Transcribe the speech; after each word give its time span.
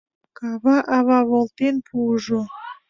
Кава 0.37 0.77
ава 0.97 1.19
волтен 1.29 1.75
пуыжо. 1.87 2.41